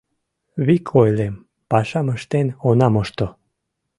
Вик 0.65 0.85
ойлем: 1.01 1.35
пашам 1.69 2.07
ыштен 2.15 2.47
она 2.69 2.87
мошто! 2.93 3.27